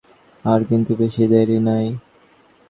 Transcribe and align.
আর 0.45 0.59
কিন্তু 0.69 0.91
বেশি 1.01 1.23
দেরি 1.31 1.57
নেই। 1.67 1.87